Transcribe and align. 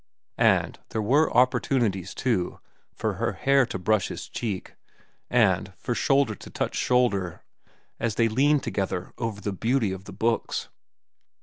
And 0.39 0.79
there 0.89 1.01
were 1.03 1.31
opportunities, 1.31 2.15
too, 2.15 2.59
for 2.91 3.17
her 3.21 3.33
hair 3.33 3.67
to 3.67 3.77
brush 3.77 4.07
his 4.07 4.27
cheek, 4.27 4.73
and 5.29 5.73
for 5.77 5.93
shoulder 5.93 6.33
to 6.33 6.49
touch 6.49 6.75
shoulder, 6.75 7.43
as 7.99 8.15
they 8.15 8.27
leaned 8.27 8.63
together 8.63 9.13
over 9.19 9.41
the 9.41 9.53
beauty 9.53 9.91
of 9.91 10.05
the 10.05 10.11
books. 10.11 10.69